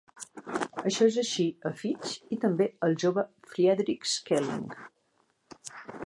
[0.91, 4.65] Això és així a Fichte i també al jove Friedrich Schelling.